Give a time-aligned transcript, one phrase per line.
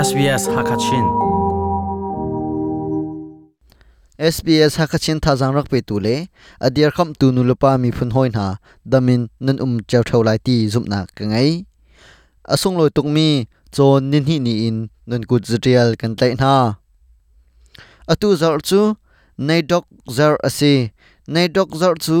[0.00, 1.06] SBS Hakachin.
[4.16, 6.16] SBS hakachin thazang rak pe tu le,
[6.66, 8.46] adiar kham tu nu lopa mi phun hoin ha
[8.92, 11.50] damin nan um chaw thau lai ti zum na ka ngai.
[12.54, 13.28] Asung loi tuk mi
[13.76, 14.78] chon nin hi ni in
[15.08, 16.54] nun kut zrial kan tlai na.
[18.12, 18.80] Atu zar chu
[19.48, 19.84] nei dok
[20.16, 20.74] zar ase.
[21.34, 22.16] Nei dok zar chu,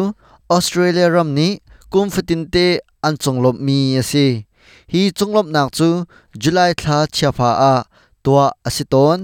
[0.56, 1.48] australia ram ni,
[1.92, 2.66] kum fatin te
[3.06, 4.49] an chonglop mi ase
[4.92, 5.88] hi chonglop nak chu,
[6.42, 7.74] july thla chapha a,
[8.24, 9.18] tua asiton.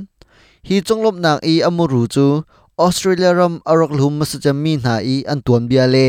[0.69, 2.27] Hi chonglop nak i amuru chu,
[2.84, 6.09] australia ram arak lhum masacham mi na i an tuan bia le.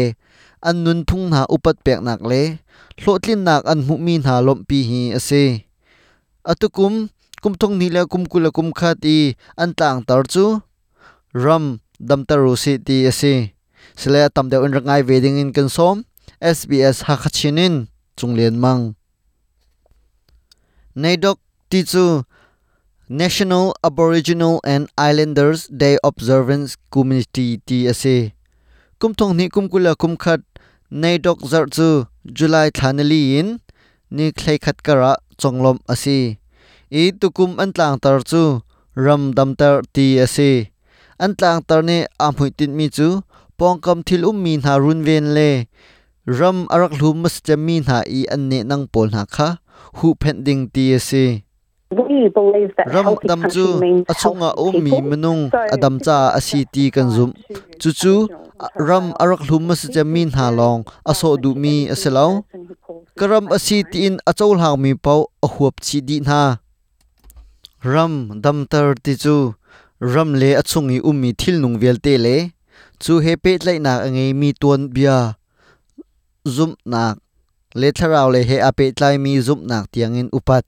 [0.68, 2.60] An nun thung na upat pek nak le.
[3.02, 5.44] Hlotlin nak an mu mi na lom pi hi ase.
[6.52, 6.94] Atukum,
[7.42, 10.46] kum thong ni la kum kula kum khat i an tang tar chu.
[11.44, 11.66] Ram
[12.08, 13.54] dam taru si ti ase.
[14.00, 16.06] Sila tam de un rangai wedding in kan som
[16.42, 18.94] SBS hakachinin chunglen mang.
[20.98, 21.38] Nadok
[21.70, 21.86] ti
[23.06, 28.34] National Aboriginal and Islanders Day Observance Community TSA
[28.98, 30.42] Kum thong ni kum kula kum khat
[30.90, 33.62] Nadok chu July thanali in,
[34.10, 36.40] ni khlei khat kara, chonglom asi
[36.90, 40.74] e tukum antlang tar chu, ram dam tar ti ase
[41.22, 43.22] antlang tar ne amhui tin mi chu
[43.60, 45.70] pongkam thil um mi na run ven le.
[46.26, 49.62] Ram arak hlum mas chami na i an ne nang pol na kha
[49.98, 51.48] hu phen ding ti ase
[52.94, 53.66] ram dam chu
[54.12, 57.32] achunga om mi manung adam cha asi ti kan zum.
[57.80, 58.14] chu chu
[58.76, 62.44] ram arak hlum mas chamin ha long aso du mi aselo
[63.16, 66.42] karam asi ti in achol hang mi pau a huap chi di na.
[67.92, 69.56] Ram dam tar ti chu
[70.14, 72.38] ram le achungi ummi thil nung vel te le.
[73.04, 75.18] Chu he pe tlai na angai mi tuan bia.
[76.56, 77.16] Zum nak
[77.82, 80.64] le tharau le he ape tlai mi zum nak tiangin upat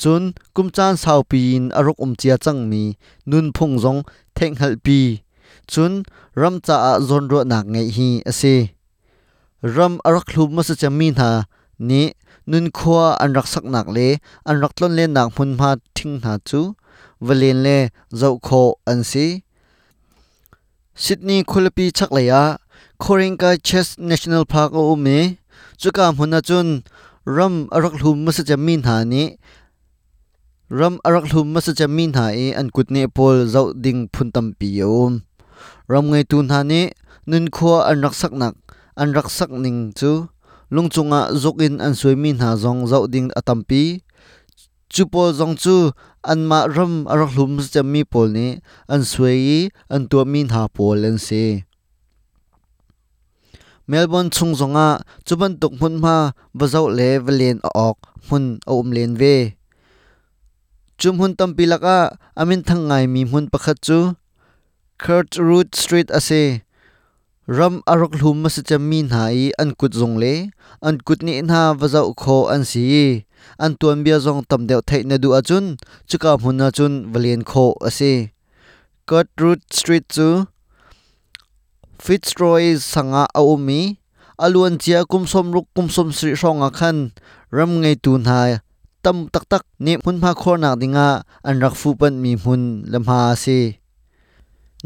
[0.00, 0.22] chun
[0.54, 2.82] kumchan sau pin arok um chia chang mi
[3.30, 4.00] nun phung zong
[4.36, 4.98] theng hal pi
[5.72, 5.92] chun
[6.40, 8.54] ram cha a zon ro nak ngai hi ase
[9.76, 11.28] ram arak hlum ma sa chami na
[11.88, 12.02] ni
[12.50, 14.08] nun khwa an rak sak nak le
[14.48, 16.60] an rak tlon le nak mun ma thing na chu
[17.26, 17.76] valen le
[18.20, 19.26] zau kho an si
[21.02, 22.42] Sydney khulapi chak le ya
[23.02, 25.18] Khorenka Chest National Park o me
[25.80, 26.82] chuka hmuna chun
[27.24, 29.36] ram arak hlum ma sa chami ha ni.
[30.70, 34.46] Ram arak hlum ma sa chami ha e an kutne pol zau ding phun tam
[34.58, 35.28] pi yom
[35.88, 36.82] ram ngai tu na ni,
[37.26, 38.54] nun kho an rak sak nak,
[39.00, 40.28] an rak sak ning chu.
[40.70, 43.28] Lungchunga zokin an suimi ha zong zau ding
[44.92, 45.92] chú pol zong chu,
[46.24, 50.68] an ma ram arak hlum sa mi pol ni, an sui an tu min ha
[50.68, 51.67] pol an se.
[53.88, 57.96] Melbourne chung zonga, chuban tuk mun ma, bazau le valen ok
[58.28, 59.56] mun om len ve.
[61.00, 63.98] Chum hun tam pilaka amin thangai mi mun pakhat chu.
[65.00, 66.60] Kurt Root Street ase.
[67.48, 70.52] Ram arok hlum ma se chami na i, an kut zong le.
[70.84, 73.24] An kut ni na vazau kho an si
[73.58, 75.66] an tuan bia zong tam deu thai na du achun
[76.08, 78.36] chuka hmunna chun valen kho ase.
[79.08, 80.28] Kurt Root Street chu
[81.98, 83.98] Fitzroy sanga a umi
[84.38, 87.10] aluan chia kumsom ruk kumsom sri ronga khan
[87.50, 88.62] ram ngai tu na
[89.02, 91.08] tam tak tak ni mun ma khor nak dinga
[91.46, 93.58] an rak fu pan mi mun lamha se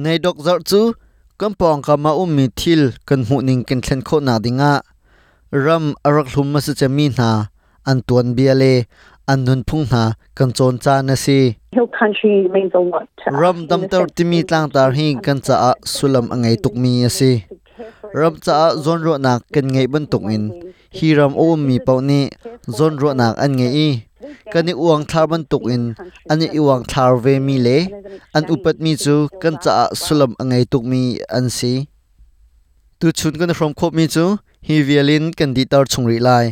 [0.03, 0.81] nei dok zar chu
[1.41, 4.73] kampong ka ma umi thil kan mu ning ken thlen kho na dinga
[5.65, 7.31] ram arak hlum ma sa chami na
[7.89, 8.73] an tuan biale
[9.29, 13.31] an nun phung na kan chon cha na si Hill country means a lot to
[13.31, 13.41] us.
[13.41, 16.27] ram in dam the tar sense timi that tlang tar hi kan cha a sulam
[16.35, 17.33] angai tuk mi ase
[18.15, 20.45] ram cha a zon ro nak kan ngai ban tuk in
[20.97, 22.21] hi ram o mi pau ni
[22.79, 23.91] zon ro nak an ngai i
[24.53, 25.85] kani uang thar ban tuk in
[26.33, 27.79] ani iwang thar ve mi le
[28.37, 31.03] an upat mi chu kan cha a sulam angai tuk mi
[31.39, 31.73] an si
[33.01, 34.25] tu chun kan from khop mi chu
[34.67, 36.47] hi violin kan di tar chungri lai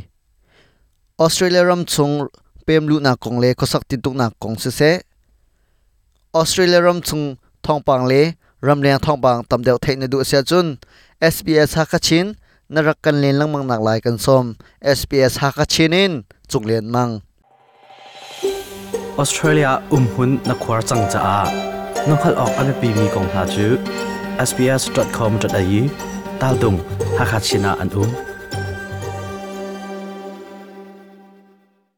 [1.25, 2.15] australia ram chung
[2.66, 4.91] pem lu na kong le khosak tin tuk na kong se se
[6.41, 7.24] australia ram chung
[7.65, 8.22] thong pang le
[8.66, 10.66] ram le thong pang tam deu thein du sia chun
[11.21, 12.27] SBS hakachin
[12.72, 14.45] narak kan len lang mang nak lai kan som
[14.97, 16.12] SBS hakachin in
[16.51, 17.12] chung len mang
[19.22, 21.41] Australia umhun na khwar chang cha a
[22.09, 23.66] nokhal ok ame pi mi kong ha chu
[24.48, 25.83] sbs.com.au
[26.41, 26.78] tal dung
[27.18, 28.29] hakachina an um